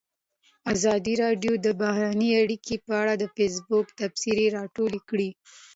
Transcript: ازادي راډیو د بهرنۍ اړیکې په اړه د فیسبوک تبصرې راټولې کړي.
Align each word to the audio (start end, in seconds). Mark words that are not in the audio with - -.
ازادي 0.73 1.13
راډیو 1.23 1.53
د 1.65 1.67
بهرنۍ 1.81 2.31
اړیکې 2.43 2.75
په 2.85 2.91
اړه 3.01 3.13
د 3.17 3.23
فیسبوک 3.35 3.87
تبصرې 3.99 4.45
راټولې 4.57 5.01
کړي. 5.09 5.29